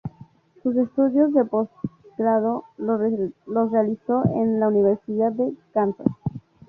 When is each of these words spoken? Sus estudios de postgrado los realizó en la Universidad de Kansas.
Sus 0.63 0.75
estudios 0.77 1.31
de 1.31 1.45
postgrado 1.45 2.63
los 2.77 3.71
realizó 3.71 4.23
en 4.33 4.59
la 4.59 4.67
Universidad 4.67 5.31
de 5.31 5.53
Kansas. 5.75 6.07